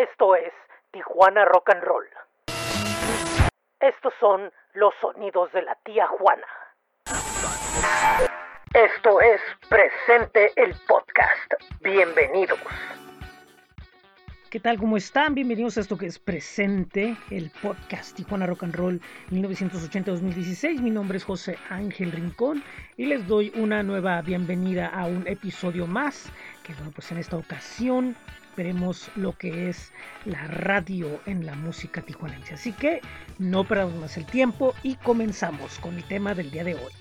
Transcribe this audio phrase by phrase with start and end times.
[0.00, 0.54] Esto es
[0.92, 2.06] Tijuana Rock and Roll.
[3.80, 6.46] Estos son los sonidos de la tía Juana.
[8.72, 11.52] Esto es Presente el Podcast.
[11.82, 12.58] Bienvenidos.
[14.48, 14.78] ¿Qué tal?
[14.78, 15.34] ¿Cómo están?
[15.34, 20.80] Bienvenidos a esto que es Presente, el podcast Tijuana Rock and Roll 1980-2016.
[20.80, 22.64] Mi nombre es José Ángel Rincón
[22.96, 26.32] y les doy una nueva bienvenida a un episodio más,
[26.64, 28.16] que bueno, pues en esta ocasión
[28.60, 29.90] veremos lo que es
[30.26, 32.52] la radio en la música tijuanense.
[32.52, 33.00] Así que
[33.38, 36.92] no perdamos más el tiempo y comenzamos con el tema del día de hoy.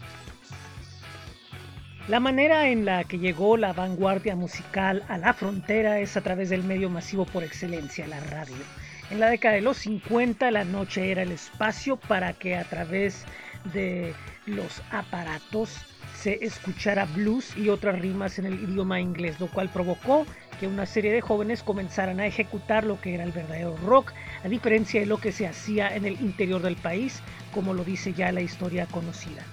[2.08, 6.50] La manera en la que llegó la vanguardia musical a la frontera es a través
[6.50, 8.55] del medio masivo por excelencia, la radio.
[9.12, 13.26] En la década de los 50 la noche era el espacio para que a través
[13.73, 14.14] de
[14.45, 15.76] los aparatos
[16.16, 20.26] se escuchara blues y otras rimas en el idioma inglés, lo cual provocó
[20.59, 24.13] que una serie de jóvenes comenzaran a ejecutar lo que era el verdadero rock,
[24.44, 27.22] a diferencia de lo que se hacía en el interior del país,
[27.53, 29.44] como lo dice ya la historia conocida.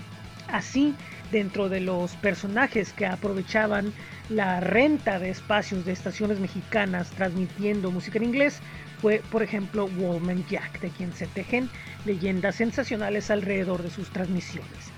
[0.49, 0.95] Así,
[1.33, 3.93] dentro de los personajes que aprovechaban
[4.29, 8.61] la renta de espacios de estaciones mexicanas transmitiendo música en inglés,
[9.01, 11.69] fue por ejemplo Wallman Jack, de quien se tejen
[12.05, 14.93] leyendas sensacionales alrededor de sus transmisiones.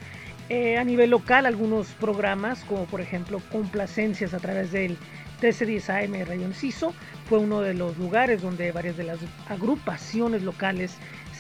[0.50, 4.96] Eh, a nivel local, algunos programas, como por ejemplo Complacencias a través del
[5.40, 6.94] 1310 AM de Radio Enciso,
[7.28, 10.96] fue uno de los lugares donde varias de las agrupaciones locales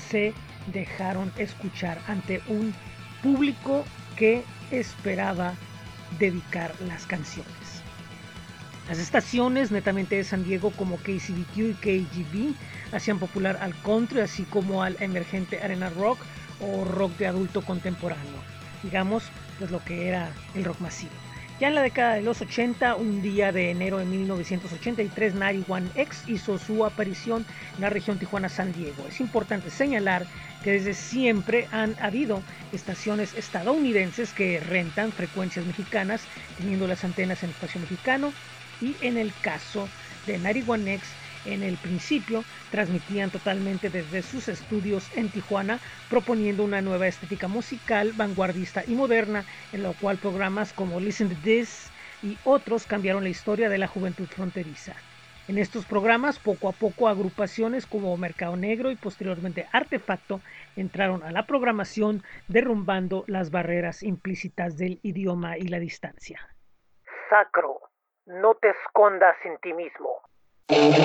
[0.08, 0.32] se
[0.72, 2.72] dejaron escuchar ante un
[3.22, 3.84] público
[4.16, 5.54] que esperaba
[6.18, 7.82] dedicar las canciones.
[8.88, 12.54] Las estaciones netamente de San Diego como KCBQ y KGB
[12.92, 16.18] hacían popular al country así como al emergente arena rock
[16.60, 18.42] o rock de adulto contemporáneo,
[18.82, 19.24] digamos
[19.58, 21.27] pues lo que era el rock masivo.
[21.60, 26.56] Ya en la década de los 80, un día de enero de 1983, 91X hizo
[26.56, 29.04] su aparición en la región Tijuana-San Diego.
[29.08, 30.24] Es importante señalar
[30.62, 36.22] que desde siempre han habido estaciones estadounidenses que rentan frecuencias mexicanas,
[36.56, 38.32] teniendo las antenas en espacio mexicano,
[38.80, 39.88] y en el caso
[40.28, 41.00] de 91X,
[41.44, 48.12] en el principio transmitían totalmente desde sus estudios en Tijuana, proponiendo una nueva estética musical,
[48.14, 51.90] vanguardista y moderna, en lo cual programas como Listen to This
[52.22, 54.94] y otros cambiaron la historia de la juventud fronteriza.
[55.48, 60.42] En estos programas, poco a poco, agrupaciones como Mercado Negro y posteriormente Artefacto
[60.76, 66.38] entraron a la programación, derrumbando las barreras implícitas del idioma y la distancia.
[67.30, 67.80] Sacro,
[68.26, 70.20] no te escondas en ti mismo.
[70.70, 70.98] El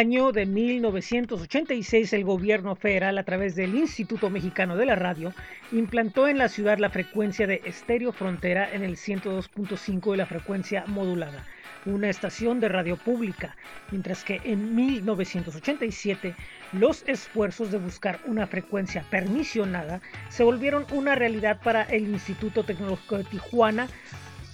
[0.00, 5.34] año de 1986 el gobierno federal a través del Instituto Mexicano de la Radio
[5.72, 10.84] implantó en la ciudad la frecuencia de estéreo frontera en el 102.5 de la frecuencia
[10.86, 11.44] modulada,
[11.84, 13.56] una estación de radio pública,
[13.90, 16.34] mientras que en 1987
[16.72, 20.00] los esfuerzos de buscar una frecuencia permisionada
[20.30, 23.86] se volvieron una realidad para el Instituto Tecnológico de Tijuana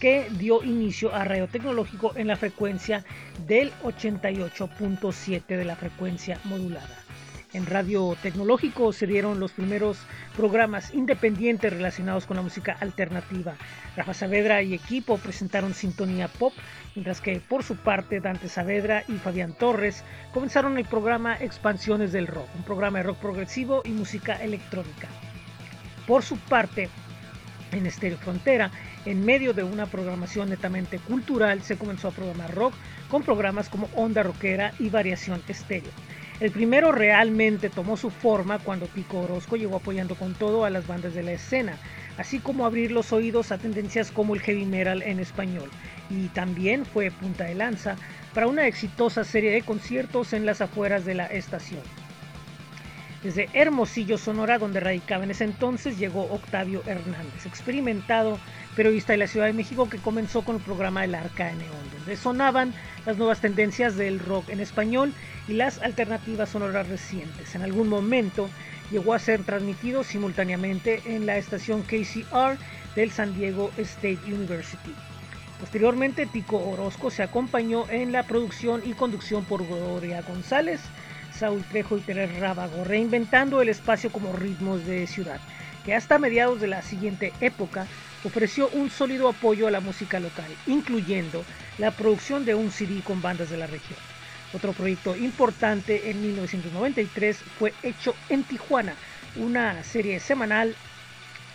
[0.00, 3.04] que dio inicio a radio tecnológico en la frecuencia
[3.46, 7.06] del 88.7 de la frecuencia modulada.
[7.52, 9.98] En Radio Tecnológico se dieron los primeros
[10.36, 13.54] programas independientes relacionados con la música alternativa.
[13.96, 16.52] Rafa Saavedra y equipo presentaron Sintonía Pop,
[16.94, 20.04] mientras que por su parte Dante Saavedra y Fabián Torres
[20.34, 25.08] comenzaron el programa Expansiones del Rock, un programa de rock progresivo y música electrónica.
[26.06, 26.90] Por su parte,
[27.72, 28.70] en Estéreo Frontera,
[29.06, 32.74] en medio de una programación netamente cultural, se comenzó a programar rock
[33.08, 35.92] con programas como Onda Rockera y Variación Estéreo.
[36.38, 40.86] El primero realmente tomó su forma cuando Pico Orozco llegó apoyando con todo a las
[40.86, 41.78] bandas de la escena,
[42.18, 45.70] así como abrir los oídos a tendencias como el heavy metal en español,
[46.10, 47.96] y también fue punta de lanza
[48.34, 51.80] para una exitosa serie de conciertos en las afueras de la estación.
[53.26, 58.38] Desde Hermosillo, Sonora, donde radicaba en ese entonces, llegó Octavio Hernández, experimentado
[58.76, 61.90] periodista de la Ciudad de México que comenzó con el programa El Arca de Neón,
[61.92, 62.72] donde sonaban
[63.04, 65.12] las nuevas tendencias del rock en español
[65.48, 67.52] y las alternativas sonoras recientes.
[67.56, 68.48] En algún momento
[68.92, 72.56] llegó a ser transmitido simultáneamente en la estación KCR
[72.94, 74.94] del San Diego State University.
[75.58, 80.80] Posteriormente, Tico Orozco se acompañó en la producción y conducción por Gloria González,
[81.36, 85.38] Saúl Trejo y Teres Rábago, reinventando el espacio como ritmos de ciudad,
[85.84, 87.86] que hasta mediados de la siguiente época
[88.24, 91.44] ofreció un sólido apoyo a la música local, incluyendo
[91.78, 93.98] la producción de un CD con bandas de la región.
[94.54, 98.94] Otro proyecto importante en 1993 fue hecho en Tijuana,
[99.36, 100.74] una serie semanal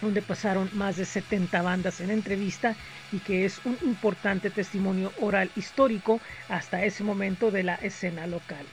[0.01, 2.75] donde pasaron más de 70 bandas en entrevista
[3.11, 8.65] y que es un importante testimonio oral histórico hasta ese momento de la escena local.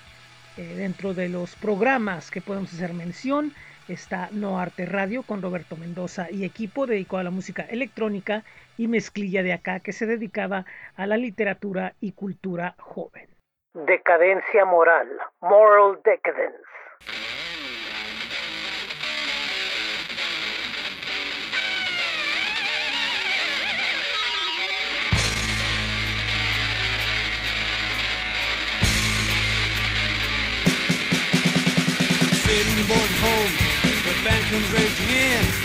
[0.58, 3.52] Eh, dentro de los programas que podemos hacer mención
[3.86, 8.42] está No Arte Radio con Roberto Mendoza y equipo dedicado a la música electrónica
[8.76, 10.64] y Mezclilla de acá que se dedicaba
[10.96, 13.28] a la literatura y cultura joven.
[13.72, 15.08] Decadencia moral,
[15.40, 17.37] moral decadence.
[33.20, 33.52] Home,
[34.06, 35.57] the band comes raging in.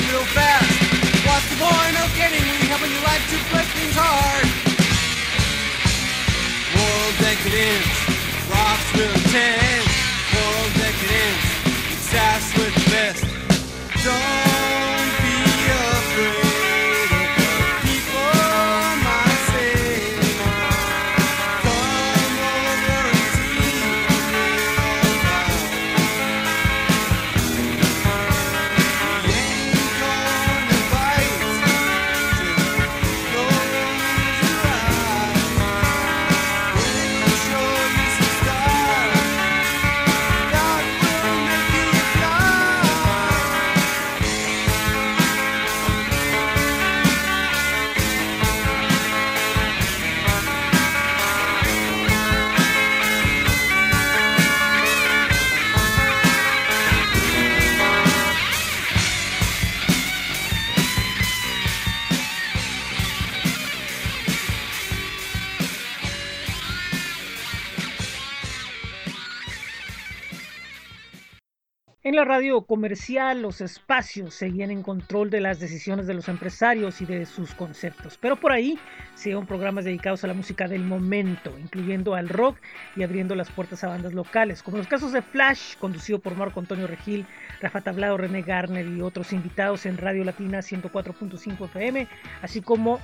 [0.00, 0.70] on real fast.
[1.26, 4.46] What's the point of getting when you have in your life to play things hard?
[6.76, 7.88] World decadence,
[8.50, 9.69] rocks will tear.
[72.20, 77.06] La radio comercial los espacios seguían en control de las decisiones de los empresarios y
[77.06, 78.78] de sus conceptos, pero por ahí
[79.14, 82.58] se programas dedicados a la música del momento, incluyendo al rock
[82.94, 86.60] y abriendo las puertas a bandas locales, como los casos de Flash, conducido por Marco
[86.60, 87.24] Antonio Regil,
[87.62, 92.06] Rafa Tablado, René Garner y otros invitados en Radio Latina 104.5 FM,
[92.42, 93.00] así como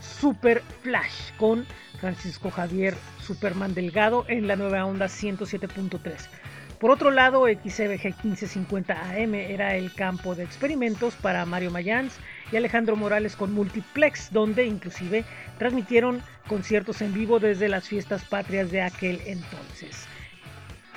[0.00, 1.66] Super Flash con
[2.00, 6.39] Francisco Javier Superman Delgado en la nueva onda 107.3.
[6.80, 12.18] Por otro lado, XCBG 1550 AM era el campo de experimentos para Mario Mayans
[12.50, 15.26] y Alejandro Morales con Multiplex, donde inclusive
[15.58, 20.06] transmitieron conciertos en vivo desde las fiestas patrias de aquel entonces.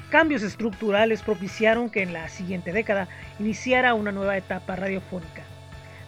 [0.09, 5.43] Cambios estructurales propiciaron que en la siguiente década iniciara una nueva etapa radiofónica.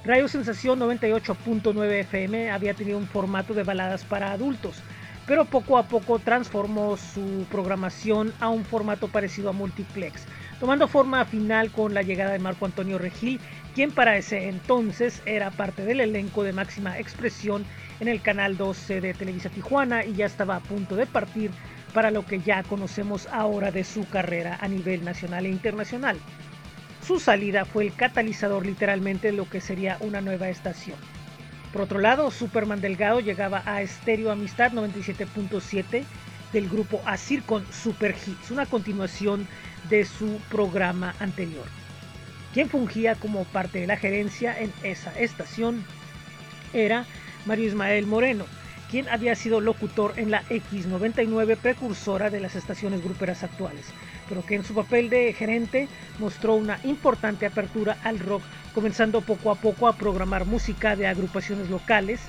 [0.06, 4.82] Radio Sensación 98.9 FM había tenido un formato de baladas para adultos,
[5.28, 10.26] pero poco a poco transformó su programación a un formato parecido a multiplex,
[10.60, 13.40] tomando forma final con la llegada de Marco Antonio Regil,
[13.74, 17.66] quien para ese entonces era parte del elenco de máxima expresión
[18.00, 21.52] en el canal 12 de Televisa Tijuana y ya estaba a punto de partir
[21.94, 26.18] para lo que ya conocemos ahora de su carrera a nivel nacional e internacional.
[27.06, 30.98] Su salida fue el catalizador literalmente de lo que sería una nueva estación.
[31.76, 36.06] Por otro lado, Superman Delgado llegaba a Estéreo Amistad 97.7
[36.54, 39.46] del grupo Asir con Super Hits, una continuación
[39.90, 41.66] de su programa anterior.
[42.54, 45.84] Quien fungía como parte de la gerencia en esa estación
[46.72, 47.06] era
[47.46, 48.46] Mario Ismael Moreno,
[48.90, 53.88] quien había sido locutor en la X99 precursora de las estaciones gruperas actuales,
[54.28, 55.88] pero que en su papel de gerente
[56.20, 61.70] mostró una importante apertura al rock, comenzando poco a poco a programar música de agrupaciones
[61.70, 62.22] locales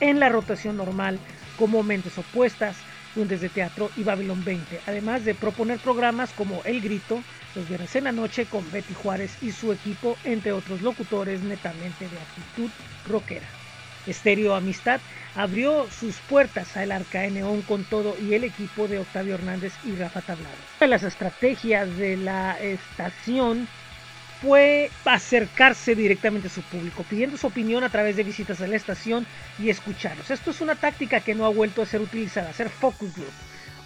[0.00, 1.18] en la rotación normal
[1.56, 2.76] como Mentes Opuestas,
[3.14, 7.22] Duendes de Teatro y Babylon 20, además de proponer programas como El Grito,
[7.54, 12.08] los viernes en la noche con Betty Juárez y su equipo, entre otros locutores netamente
[12.08, 12.70] de actitud
[13.08, 13.61] rockera.
[14.06, 15.00] Estéreo Amistad
[15.34, 19.94] abrió sus puertas al Arca Neón con todo y el equipo de Octavio Hernández y
[19.94, 20.54] Rafa Tablado.
[20.80, 23.68] Una de las estrategias de la estación
[24.42, 28.74] fue acercarse directamente a su público, pidiendo su opinión a través de visitas a la
[28.74, 29.24] estación
[29.58, 30.30] y escucharlos.
[30.30, 33.32] Esto es una táctica que no ha vuelto a ser utilizada, hacer focus group.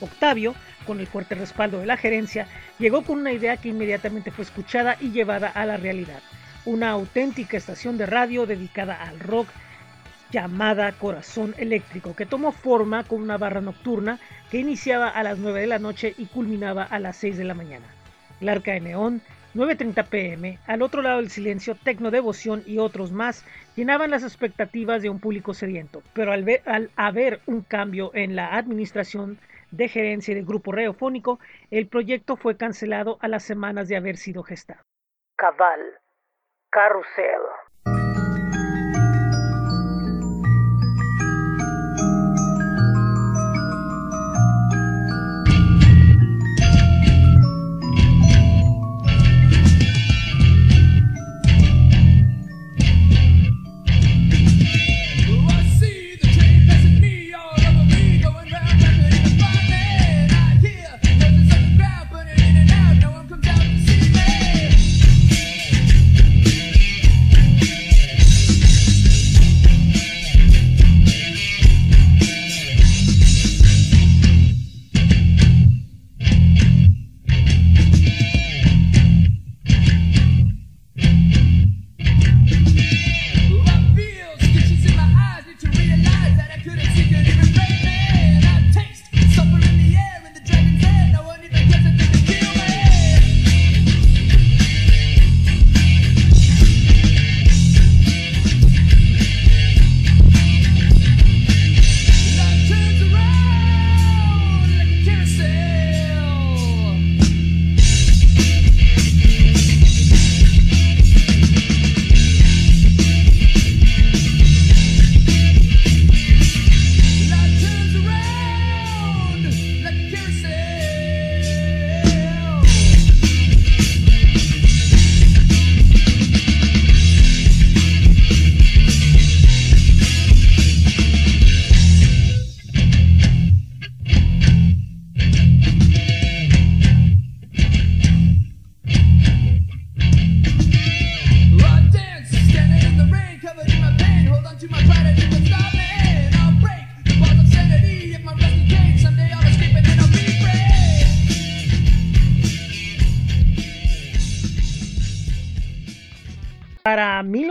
[0.01, 0.55] Octavio,
[0.87, 4.97] con el fuerte respaldo de la gerencia, llegó con una idea que inmediatamente fue escuchada
[5.01, 6.23] y llevada a la realidad.
[6.65, 9.49] Una auténtica estación de radio dedicada al rock
[10.31, 14.19] llamada Corazón Eléctrico, que tomó forma con una barra nocturna
[14.51, 17.55] que iniciaba a las 9 de la noche y culminaba a las 6 de la
[17.55, 17.87] mañana.
[18.41, 19.23] El arca de neón
[19.57, 23.43] 9.30 pm, al otro lado del silencio, Tecno Devoción y otros más
[23.75, 29.39] llenaban las expectativas de un público sediento, pero al, haber un cambio en la administración
[29.71, 31.41] de gerencia del grupo radiofónico,
[31.71, 34.83] el proyecto fue cancelado a las semanas de haber sido gestado.
[35.37, 35.81] Cabal,
[36.71, 37.41] Carrusel.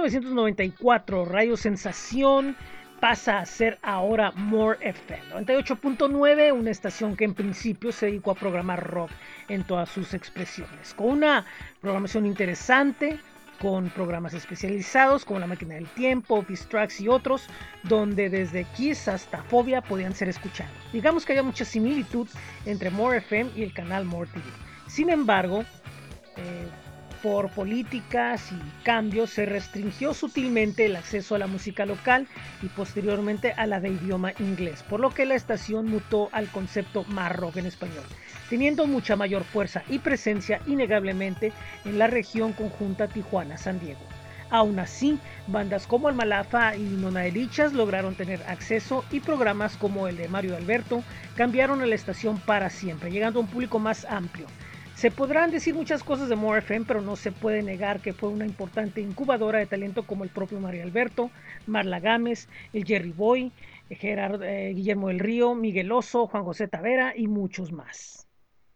[0.05, 2.55] 1994, Radio Sensación
[2.99, 8.35] pasa a ser ahora More FM 98.9, una estación que en principio se dedicó a
[8.35, 9.09] programar rock
[9.49, 11.43] en todas sus expresiones, con una
[11.81, 13.17] programación interesante,
[13.59, 17.47] con programas especializados como La Máquina del Tiempo, Tracks y otros,
[17.81, 20.71] donde desde Kiss hasta Fobia podían ser escuchados.
[20.93, 22.27] Digamos que había mucha similitud
[22.67, 24.45] entre More FM y el canal More TV.
[24.85, 25.65] Sin embargo,
[27.25, 32.27] por políticas y cambios se restringió sutilmente el acceso a la música local
[32.61, 37.03] y posteriormente a la de idioma inglés, por lo que la estación mutó al concepto
[37.05, 38.03] más en español,
[38.47, 41.51] teniendo mucha mayor fuerza y presencia innegablemente
[41.83, 44.05] en la región conjunta Tijuana-San Diego.
[44.51, 45.17] Aún así,
[45.47, 47.23] bandas como el Malafa y Nona
[47.73, 51.03] lograron tener acceso y programas como el de Mario Alberto
[51.35, 54.45] cambiaron a la estación para siempre, llegando a un público más amplio
[54.95, 58.29] Se podrán decir muchas cosas de More FM, pero no se puede negar que fue
[58.29, 61.29] una importante incubadora de talento como el propio Mario Alberto,
[61.67, 63.51] Marla Gámez, el Jerry Boy,
[63.89, 68.25] Gerard, eh, Guillermo del Río, Miguel Oso, Juan José Tavera y muchos más.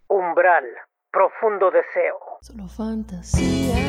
[0.10, 0.66] Umbral,
[1.10, 2.18] profundo deseo.
[2.42, 3.80] Solo fantasías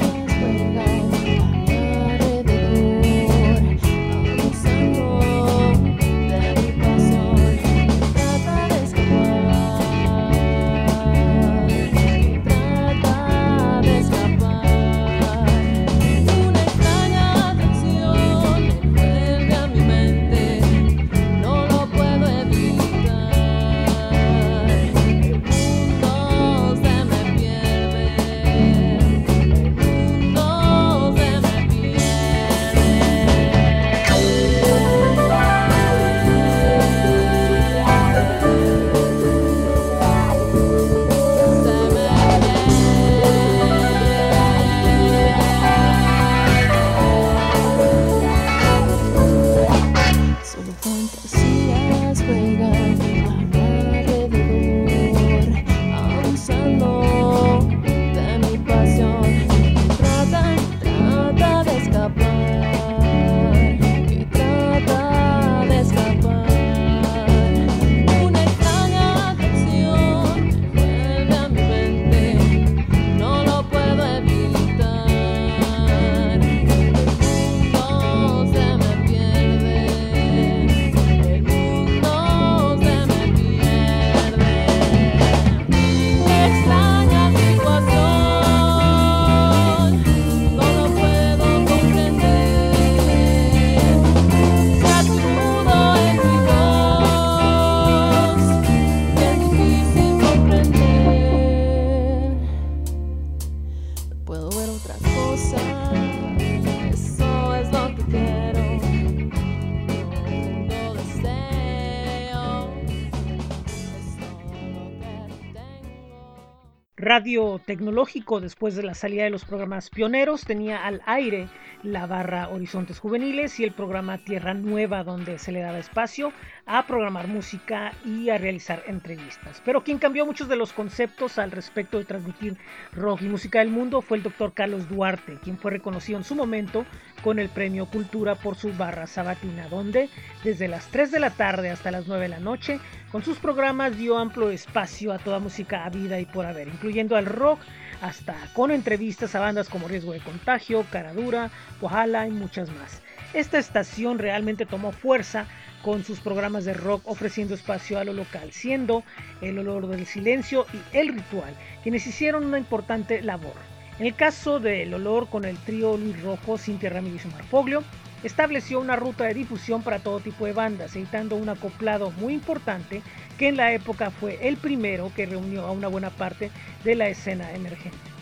[117.20, 121.48] Radio Tecnológico, después de la salida de los programas pioneros, tenía al aire
[121.82, 126.32] la barra Horizontes Juveniles y el programa Tierra Nueva, donde se le daba espacio
[126.72, 129.60] a programar música y a realizar entrevistas.
[129.64, 132.56] Pero quien cambió muchos de los conceptos al respecto de transmitir
[132.92, 136.36] rock y música del mundo fue el doctor Carlos Duarte, quien fue reconocido en su
[136.36, 136.86] momento
[137.24, 140.08] con el Premio Cultura por su barra sabatina, donde
[140.44, 142.78] desde las 3 de la tarde hasta las 9 de la noche,
[143.10, 147.16] con sus programas dio amplio espacio a toda música a vida y por haber, incluyendo
[147.16, 147.58] al rock,
[148.00, 153.02] hasta con entrevistas a bandas como Riesgo de Contagio, Caradura, Ojalá y muchas más.
[153.32, 155.46] Esta estación realmente tomó fuerza
[155.82, 159.04] con sus programas de rock ofreciendo espacio a lo local, siendo
[159.40, 163.54] El Olor del Silencio y El Ritual, quienes hicieron una importante labor.
[164.00, 167.84] En el caso del olor con el trío Luis Rojo, Cintia Ramírez y Marfoglio,
[168.24, 173.02] estableció una ruta de difusión para todo tipo de bandas, editando un acoplado muy importante
[173.38, 176.50] que en la época fue el primero que reunió a una buena parte
[176.82, 178.19] de la escena emergente.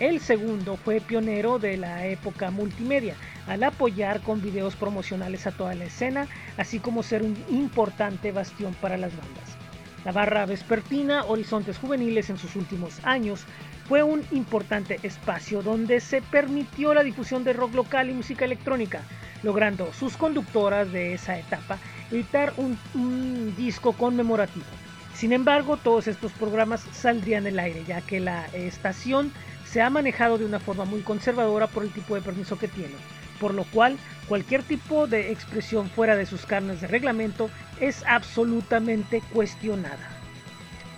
[0.00, 3.14] El segundo fue pionero de la época multimedia,
[3.46, 8.74] al apoyar con videos promocionales a toda la escena, así como ser un importante bastión
[8.80, 9.56] para las bandas.
[10.06, 13.44] La barra vespertina Horizontes Juveniles en sus últimos años
[13.86, 19.02] fue un importante espacio donde se permitió la difusión de rock local y música electrónica,
[19.42, 21.78] logrando sus conductoras de esa etapa
[22.10, 24.64] editar un, disco conmemorativo.
[25.14, 29.32] Sin embargo, todos estos programas saldrían del aire, ya que la estación
[29.70, 32.94] se ha manejado de una forma muy conservadora por el tipo de permiso que tiene,
[33.38, 33.96] por lo cual
[34.28, 40.08] cualquier tipo de expresión fuera de sus carnes de reglamento es absolutamente cuestionada.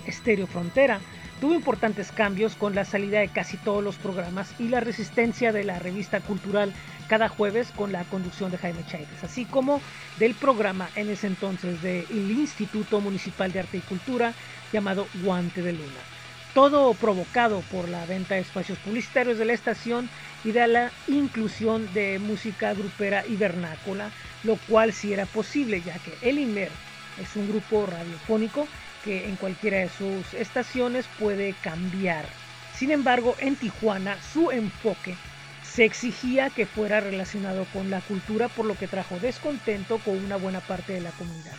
[0.07, 1.01] Estéreo Frontera
[1.41, 5.65] tuvo importantes cambios con la salida de casi todos los programas y la resistencia de
[5.65, 6.73] la revista cultural
[7.09, 9.83] cada jueves con la conducción de Jaime Chávez, así como
[10.19, 14.33] del programa en ese entonces del Instituto Municipal de Arte y Cultura
[14.73, 16.12] llamado Guante de Luna.
[16.55, 20.11] Todo provocado por la venta de espacios publicitarios de la estación
[20.45, 24.11] y de la inclusión de música grupera y vernácula,
[24.45, 26.71] lo cual sí era posible ya que el IMER
[27.19, 28.69] es un grupo radiofónico
[29.03, 32.27] que en cualquiera de sus estaciones puede cambiar.
[32.75, 35.17] Sin embargo, en Tijuana su enfoque
[35.63, 40.37] se exigía que fuera relacionado con la cultura, por lo que trajo descontento con una
[40.37, 41.57] buena parte de la comunidad.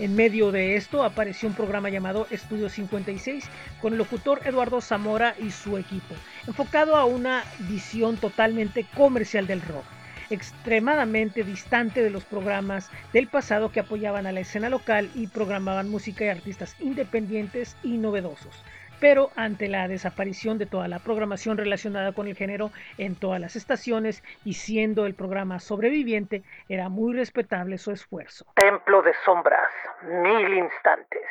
[0.00, 3.48] En medio de esto apareció un programa llamado Estudio 56
[3.80, 6.14] con el locutor Eduardo Zamora y su equipo,
[6.48, 9.84] enfocado a una visión totalmente comercial del rock
[10.30, 15.90] extremadamente distante de los programas del pasado que apoyaban a la escena local y programaban
[15.90, 18.64] música y artistas independientes y novedosos.
[19.00, 23.56] Pero ante la desaparición de toda la programación relacionada con el género en todas las
[23.56, 28.46] estaciones y siendo el programa sobreviviente, era muy respetable su esfuerzo.
[28.56, 29.68] Templo de sombras,
[30.02, 31.22] mil instantes.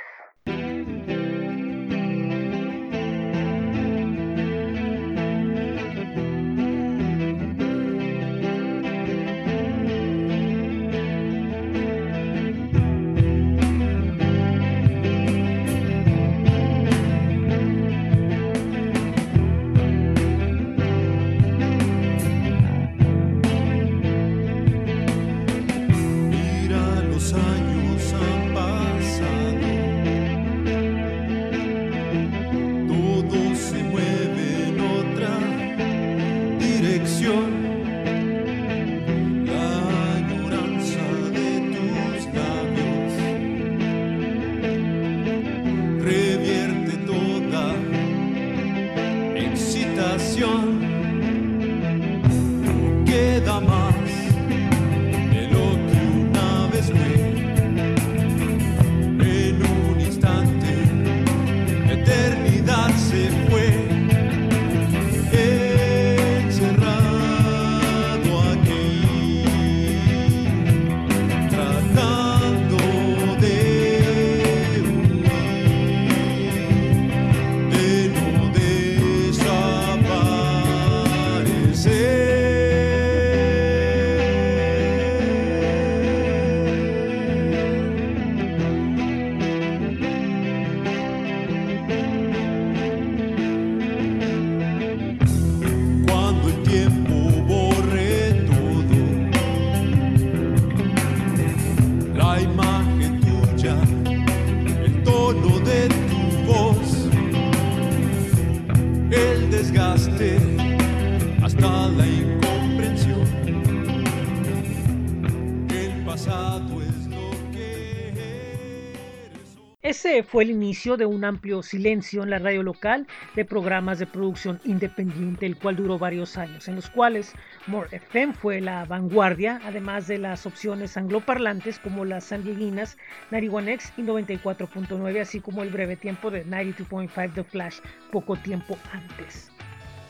[120.33, 124.59] Fue el inicio de un amplio silencio en la radio local de programas de producción
[124.63, 127.33] independiente, el cual duró varios años, en los cuales
[127.67, 132.97] More FM fue la vanguardia, además de las opciones angloparlantes como las sandieguinas
[133.29, 137.77] 91X y 94.9, así como el breve tiempo de 92.5 The Flash
[138.11, 139.51] poco tiempo antes.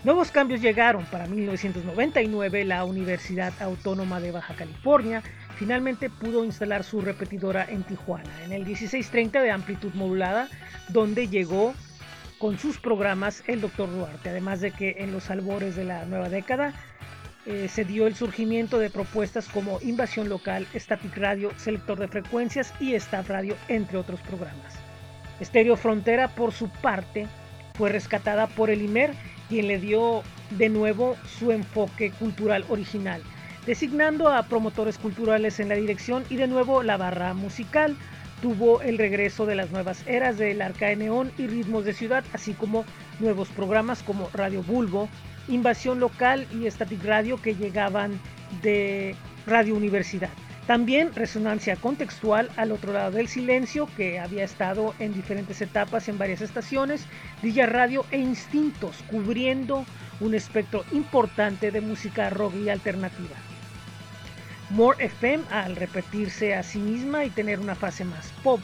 [0.06, 5.24] Nuevos cambios llegaron para 1999 la Universidad Autónoma de Baja California
[5.58, 10.50] finalmente pudo instalar su repetidora en Tijuana, en el 1630 de amplitud modulada,
[10.89, 11.74] donde llegó
[12.39, 13.89] con sus programas el Dr.
[13.89, 16.74] Duarte, además de que en los albores de la nueva década
[17.46, 22.74] eh, se dio el surgimiento de propuestas como Invasión Local, Static Radio, Selector de Frecuencias
[22.80, 24.76] y Staff Radio, entre otros programas.
[25.39, 27.28] Estéreo Frontera, por su parte,
[27.76, 29.13] fue rescatada por el IMER,
[29.50, 33.22] quien le dio de nuevo su enfoque cultural original,
[33.65, 37.95] designando a promotores culturales en la dirección y de nuevo la barra musical
[38.41, 42.26] tuvo el regreso de las nuevas eras del Arca de Neón y Ritmos de Ciudad,
[42.34, 42.84] así como
[43.19, 45.08] nuevos programas como Radio Bulbo,
[45.47, 48.19] Invasión Local y Static Radio que llegaban
[48.62, 49.15] de
[49.47, 50.30] Radio Universidad.
[50.67, 56.17] También resonancia contextual al otro lado del silencio, que había estado en diferentes etapas en
[56.17, 57.06] varias estaciones,
[57.41, 59.86] Villa Radio e Instintos, cubriendo
[60.21, 63.36] un espectro importante de música rock y alternativa.
[64.74, 68.60] More FM, al repetirse a sí misma y tener una fase más pop,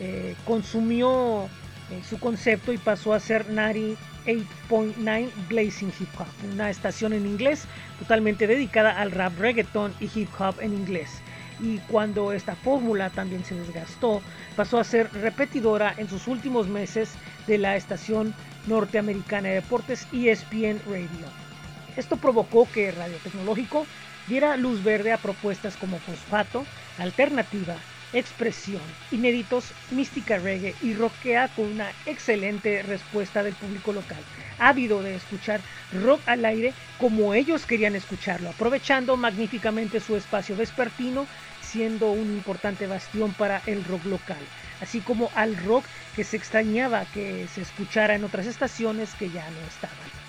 [0.00, 7.12] eh, consumió eh, su concepto y pasó a ser 98.9 Blazing Hip Hop, una estación
[7.12, 7.66] en inglés
[8.00, 11.20] totalmente dedicada al rap reggaeton y hip hop en inglés.
[11.60, 14.20] Y cuando esta fórmula también se desgastó,
[14.56, 17.12] pasó a ser repetidora en sus últimos meses
[17.46, 18.34] de la estación
[18.66, 21.51] norteamericana de deportes ESPN Radio.
[21.96, 23.86] Esto provocó que Radio Tecnológico
[24.26, 26.64] diera luz verde a propuestas como Fosfato,
[26.98, 27.76] Alternativa,
[28.14, 34.22] Expresión, Inéditos, Mística Reggae y Rockea con una excelente respuesta del público local,
[34.58, 35.60] ávido de escuchar
[35.92, 41.26] rock al aire como ellos querían escucharlo, aprovechando magníficamente su espacio vespertino,
[41.60, 44.48] siendo un importante bastión para el rock local,
[44.80, 45.84] así como al rock
[46.16, 50.21] que se extrañaba que se escuchara en otras estaciones que ya no estaban.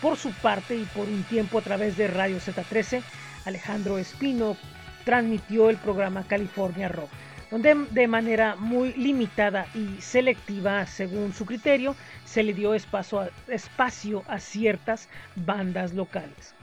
[0.00, 3.02] Por su parte y por un tiempo a través de Radio Z13,
[3.46, 4.56] Alejandro Espino
[5.04, 7.08] transmitió el programa California Rock,
[7.50, 14.38] donde de manera muy limitada y selectiva, según su criterio, se le dio espacio a,
[14.40, 16.54] ciertas bandas locales.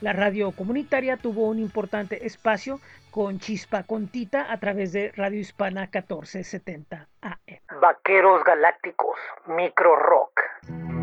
[0.00, 2.78] La radio comunitaria tuvo un importante espacio
[3.10, 7.80] con Chispa Contita a través de Radio Hispana 1470 AM.
[7.80, 10.97] Vaqueros Galácticos, Micro Rock.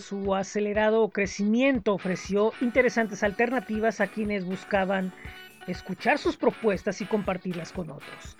[0.00, 5.12] Su acelerado crecimiento ofreció interesantes alternativas a quienes buscaban
[5.66, 8.36] escuchar sus propuestas y compartirlas con otros.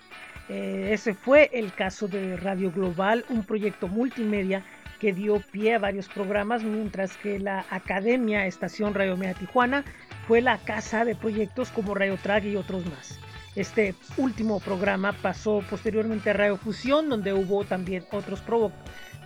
[0.49, 4.63] Eh, ese fue el caso de Radio Global, un proyecto multimedia
[4.99, 9.83] que dio pie a varios programas, mientras que la Academia Estación Radio Media Tijuana
[10.27, 13.19] fue la casa de proyectos como Radio Track y otros más.
[13.55, 18.71] Este último programa pasó posteriormente a Radio Fusión, donde hubo también otros pro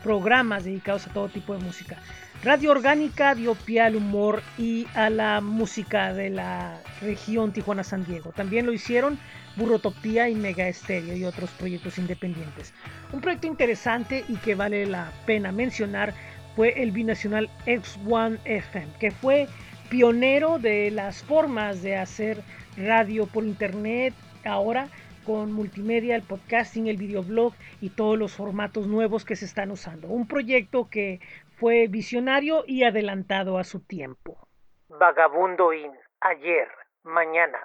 [0.04, 1.98] programas dedicados a todo tipo de música.
[2.44, 8.32] Radio Orgánica dio pie al humor y a la música de la región Tijuana-San Diego.
[8.32, 9.18] También lo hicieron
[9.56, 12.74] Burrotopía y Mega Estéreo y otros proyectos independientes.
[13.12, 16.14] Un proyecto interesante y que vale la pena mencionar
[16.56, 19.48] fue el binacional X1 FM, que fue
[19.90, 22.42] pionero de las formas de hacer
[22.78, 24.14] radio por internet
[24.46, 24.88] ahora
[25.28, 30.08] con multimedia, el podcasting, el videoblog y todos los formatos nuevos que se están usando.
[30.08, 31.20] Un proyecto que
[31.58, 34.48] fue visionario y adelantado a su tiempo.
[34.88, 36.70] Vagabundo In, ayer,
[37.04, 37.60] mañana.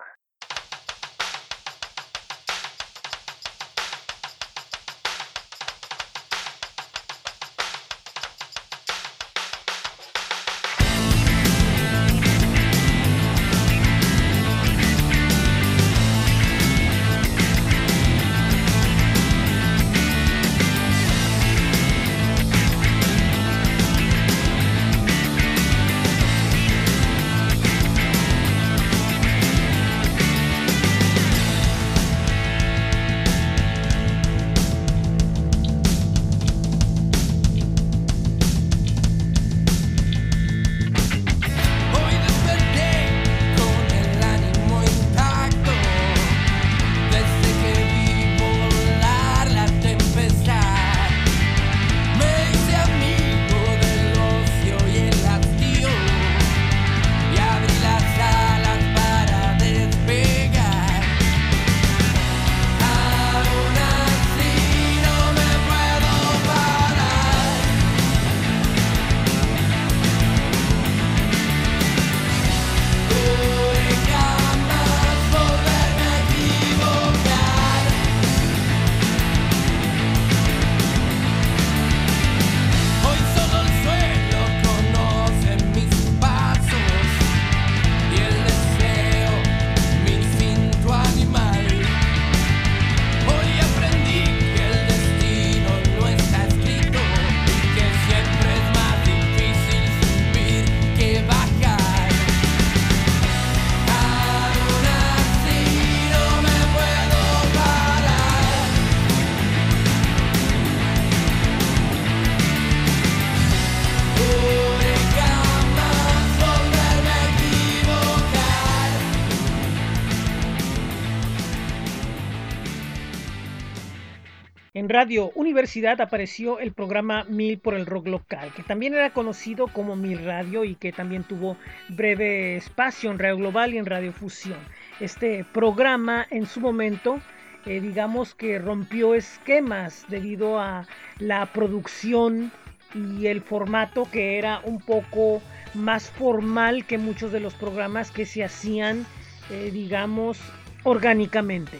[124.82, 129.68] En Radio Universidad apareció el programa Mil por el Rock Local, que también era conocido
[129.68, 131.56] como Mil Radio y que también tuvo
[131.88, 134.58] breve espacio en Radio Global y en Radio Fusión.
[134.98, 137.20] Este programa en su momento,
[137.64, 140.88] eh, digamos que rompió esquemas debido a
[141.20, 142.50] la producción
[142.92, 145.40] y el formato que era un poco
[145.74, 149.06] más formal que muchos de los programas que se hacían,
[149.48, 150.40] eh, digamos,
[150.82, 151.78] orgánicamente.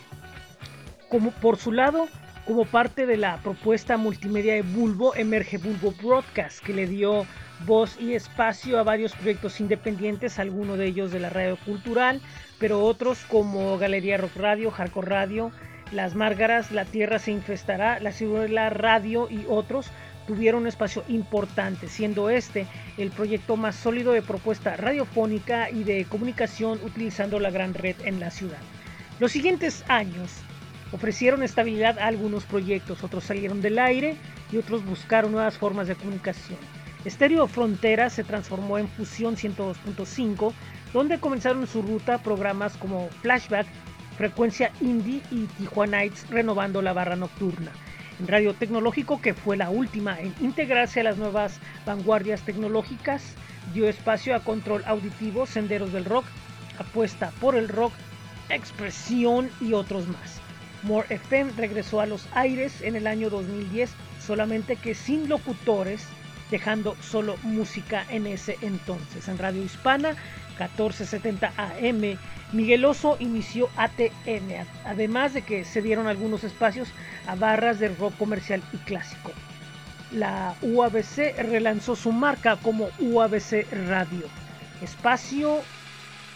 [1.08, 2.06] Como por su lado,
[2.46, 7.24] como parte de la propuesta multimedia de Bulbo, emerge Bulbo Broadcast, que le dio
[7.66, 12.20] voz y espacio a varios proyectos independientes, algunos de ellos de la radio cultural,
[12.58, 15.52] pero otros como Galería Rock Radio, Hardcore Radio,
[15.92, 19.90] Las Márgaras, La Tierra se infestará, La Ciudadela Radio y otros
[20.26, 26.04] tuvieron un espacio importante, siendo este el proyecto más sólido de propuesta radiofónica y de
[26.04, 28.58] comunicación utilizando la gran red en la ciudad.
[29.20, 30.32] Los siguientes años
[30.92, 34.16] ofrecieron estabilidad a algunos proyectos, otros salieron del aire
[34.52, 36.58] y otros buscaron nuevas formas de comunicación.
[37.04, 40.52] Estéreo Frontera se transformó en Fusión 102.5,
[40.92, 43.66] donde comenzaron su ruta programas como Flashback,
[44.16, 47.72] Frecuencia Indie y Tijuana Nights renovando la barra nocturna.
[48.20, 53.34] En Radio Tecnológico, que fue la última en integrarse a las nuevas vanguardias tecnológicas,
[53.74, 56.26] dio espacio a Control Auditivo, Senderos del Rock,
[56.78, 57.94] Apuesta por el Rock,
[58.48, 60.41] Expresión y otros más.
[60.82, 63.90] More FM regresó a los aires en el año 2010,
[64.20, 66.06] solamente que sin locutores,
[66.50, 69.28] dejando solo música en ese entonces.
[69.28, 70.16] En Radio Hispana,
[70.58, 72.18] 1470 AM,
[72.52, 76.88] Miguel Oso inició ATN, además de que se dieron algunos espacios
[77.26, 79.32] a barras de rock comercial y clásico.
[80.10, 84.26] La UABC relanzó su marca como UABC Radio,
[84.82, 85.62] espacio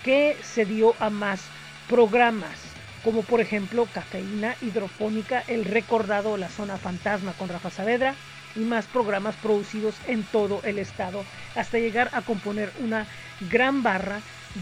[0.03, 1.43] que se dio a más
[1.89, 2.66] programas
[3.07, 8.17] como por ejemplo Cafeína Hidrofónica, El Recordado, La Zona Fantasma con Rafa Saavedra
[8.57, 13.07] y más programas producidos en todo el estado hasta llegar a componer una
[13.49, 14.19] gran barra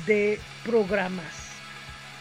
[0.07, 1.55] de programas.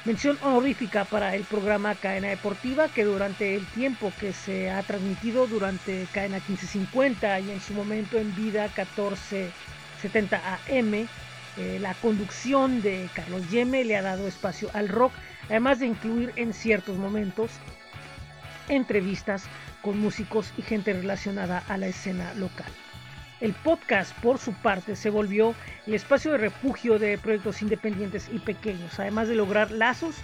[0.06, 5.46] Mención honorífica para el programa Cadena Deportiva que durante el tiempo que se ha transmitido
[5.48, 10.38] durante Cadena 1550 y en su momento en vida 1470
[10.70, 10.94] AM,
[11.58, 15.12] eh, la conducción de Carlos Yeme le ha dado espacio al rock
[15.50, 17.52] además de incluir en ciertos momentos
[18.70, 19.46] entrevistas
[19.82, 22.72] con músicos y gente relacionada a la escena local.
[23.42, 25.54] El podcast, por su parte, se volvió
[25.86, 30.16] el espacio de refugio de proyectos independientes y pequeños, además de lograr lazos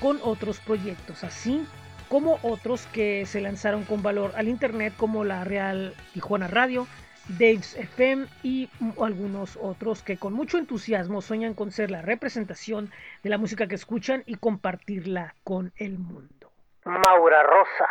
[0.00, 1.64] con otros proyectos, así
[2.08, 6.88] como otros que se lanzaron con valor al Internet, como la Real Tijuana Radio,
[7.28, 8.68] Dave's FM y
[9.00, 12.90] algunos otros que con mucho entusiasmo sueñan con ser la representación
[13.22, 16.52] de la música que escuchan y compartirla con el mundo.
[16.84, 17.88] Maura Rosa,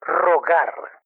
[0.00, 0.97] rogar.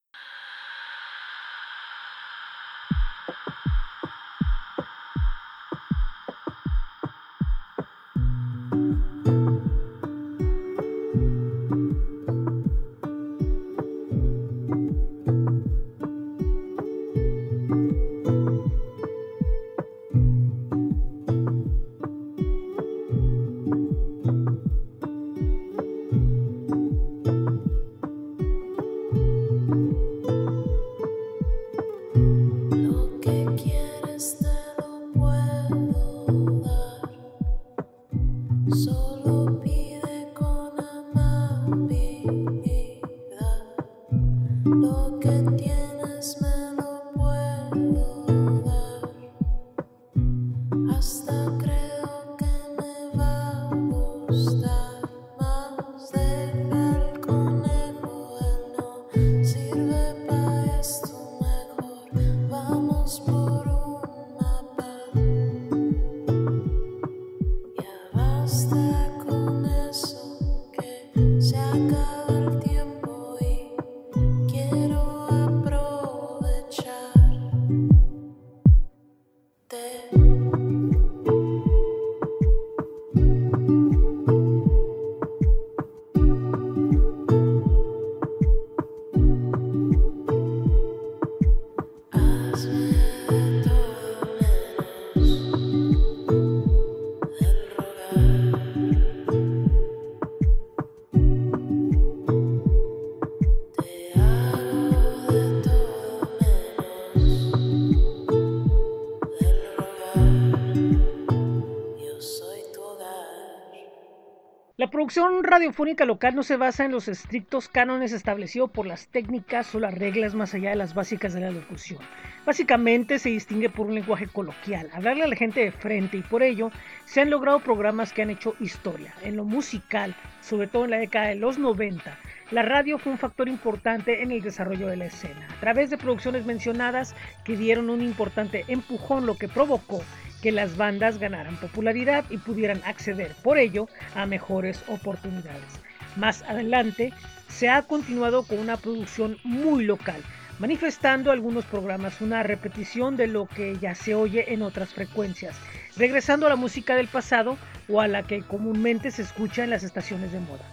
[115.03, 119.81] Producción radiofónica local no se basa en los estrictos cánones establecidos por las técnicas o
[119.81, 121.99] las reglas más allá de las básicas de la locución.
[122.47, 126.45] Básicamente se distingue por un lenguaje coloquial, hablarle a la gente de frente y por
[126.45, 126.71] ello
[127.05, 129.13] se han logrado programas que han hecho historia.
[129.25, 132.17] En lo musical, sobre todo en la década de los 90,
[132.53, 135.99] la radio fue un factor importante en el desarrollo de la escena, a través de
[135.99, 140.01] producciones mencionadas que dieron un importante empujón, lo que provocó
[140.43, 145.81] que las bandas ganaran popularidad y pudieran acceder por ello a mejores oportunidades.
[146.17, 147.13] Más adelante
[147.49, 150.21] se ha continuado con una producción muy local,
[150.59, 155.57] manifestando algunos programas una repetición de lo que ya se oye en otras frecuencias,
[155.97, 157.57] regresando a la música del pasado
[157.89, 160.65] o a la que comúnmente se escucha en las estaciones de moda.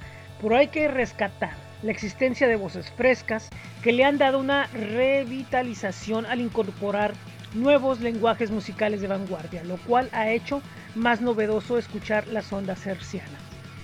[0.41, 1.53] Pero hay que rescatar
[1.83, 3.49] la existencia de voces frescas
[3.83, 7.13] que le han dado una revitalización al incorporar
[7.53, 10.61] nuevos lenguajes musicales de vanguardia, lo cual ha hecho
[10.95, 13.41] más novedoso escuchar las ondas hercianas.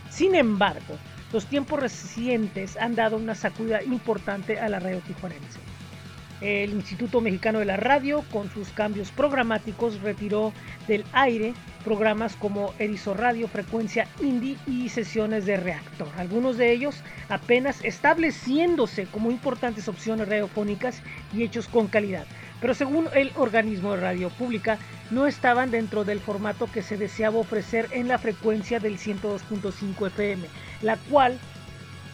[0.09, 0.97] Sin embargo,
[1.33, 5.59] los tiempos recientes han dado una sacudida importante a la radio tijuanense.
[6.41, 10.51] El Instituto Mexicano de la Radio, con sus cambios programáticos, retiró
[10.87, 11.53] del aire
[11.83, 16.09] programas como Erizo Radio, Frecuencia Indie y sesiones de Reactor.
[16.17, 21.01] Algunos de ellos apenas estableciéndose como importantes opciones radiofónicas
[21.33, 22.25] y hechos con calidad
[22.65, 24.79] pero según el organismo de radio pública
[25.11, 30.47] no estaban dentro del formato que se deseaba ofrecer en la frecuencia del 102.5 FM,
[30.81, 31.37] la cual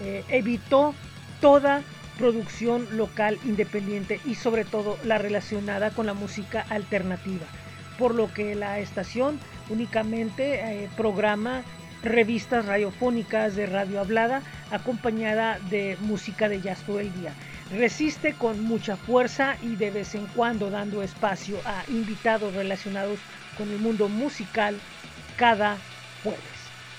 [0.01, 0.93] eh, evitó
[1.39, 1.83] toda
[2.17, 7.45] producción local independiente y sobre todo la relacionada con la música alternativa,
[7.97, 9.39] por lo que la estación
[9.69, 11.63] únicamente eh, programa
[12.03, 17.33] revistas radiofónicas de radio hablada acompañada de música de jazz todo el día.
[17.71, 23.17] Resiste con mucha fuerza y de vez en cuando dando espacio a invitados relacionados
[23.57, 24.77] con el mundo musical
[25.37, 25.77] cada
[26.21, 26.41] jueves.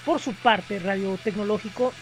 [0.07, 1.93] Por su parte, Radio Tecnológico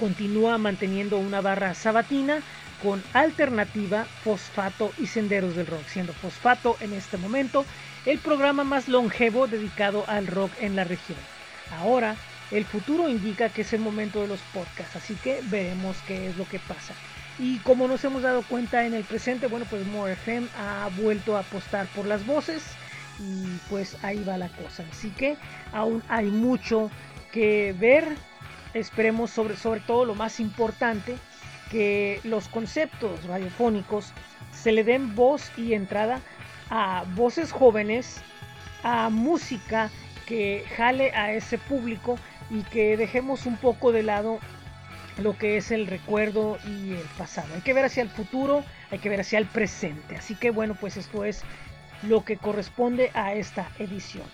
[0.00, 2.40] continúa manteniendo una barra sabatina
[2.82, 7.66] con alternativa, fosfato y senderos del rock, siendo fosfato en este momento
[8.06, 11.18] el programa más longevo dedicado al rock en la región.
[11.78, 12.16] Ahora,
[12.50, 16.36] el futuro indica que es el momento de los podcasts, así que veremos qué es
[16.38, 16.94] lo que pasa.
[17.38, 21.36] Y como nos hemos dado cuenta en el presente, bueno, pues More FM ha vuelto
[21.36, 22.62] a apostar por las voces
[23.18, 24.84] y pues ahí va la cosa.
[24.90, 25.36] Así que
[25.72, 26.90] aún hay mucho
[27.32, 28.06] que ver.
[28.72, 31.16] Esperemos sobre, sobre todo lo más importante,
[31.70, 34.12] que los conceptos radiofónicos
[34.52, 36.20] se le den voz y entrada
[36.70, 38.20] a voces jóvenes,
[38.82, 39.90] a música
[40.26, 42.18] que jale a ese público
[42.50, 44.38] y que dejemos un poco de lado
[45.18, 47.54] lo que es el recuerdo y el pasado.
[47.54, 50.16] Hay que ver hacia el futuro, hay que ver hacia el presente.
[50.16, 51.42] Así que bueno, pues esto es
[52.02, 54.26] lo que corresponde a esta edición.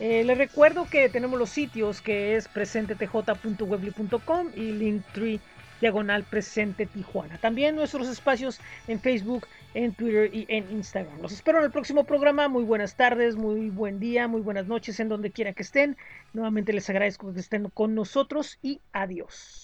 [0.00, 5.40] Eh, les recuerdo que tenemos los sitios que es presentetj.webly.com y linktree
[5.80, 7.38] diagonal presente Tijuana.
[7.38, 11.20] También nuestros espacios en Facebook, en Twitter y en Instagram.
[11.20, 12.48] Los espero en el próximo programa.
[12.48, 15.96] Muy buenas tardes, muy buen día, muy buenas noches en donde quiera que estén.
[16.32, 19.61] Nuevamente les agradezco que estén con nosotros y adiós.